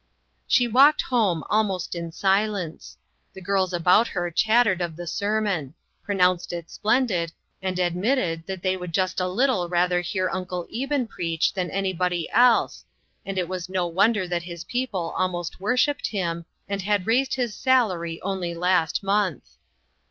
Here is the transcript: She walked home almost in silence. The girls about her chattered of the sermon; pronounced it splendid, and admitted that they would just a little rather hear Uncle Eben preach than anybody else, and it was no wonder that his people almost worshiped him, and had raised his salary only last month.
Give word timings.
She 0.47 0.67
walked 0.67 1.03
home 1.03 1.43
almost 1.47 1.93
in 1.93 2.11
silence. 2.11 2.97
The 3.33 3.39
girls 3.39 3.71
about 3.71 4.07
her 4.07 4.31
chattered 4.31 4.81
of 4.81 4.95
the 4.95 5.05
sermon; 5.05 5.75
pronounced 6.03 6.51
it 6.51 6.71
splendid, 6.71 7.31
and 7.61 7.77
admitted 7.77 8.47
that 8.47 8.63
they 8.63 8.75
would 8.75 8.93
just 8.95 9.19
a 9.19 9.27
little 9.27 9.69
rather 9.69 10.01
hear 10.01 10.27
Uncle 10.27 10.67
Eben 10.73 11.05
preach 11.05 11.53
than 11.53 11.69
anybody 11.69 12.27
else, 12.31 12.83
and 13.27 13.37
it 13.37 13.47
was 13.47 13.69
no 13.69 13.85
wonder 13.85 14.27
that 14.27 14.41
his 14.41 14.63
people 14.63 15.13
almost 15.15 15.59
worshiped 15.59 16.07
him, 16.07 16.45
and 16.67 16.81
had 16.81 17.05
raised 17.05 17.35
his 17.35 17.53
salary 17.53 18.19
only 18.23 18.55
last 18.55 19.03
month. 19.03 19.49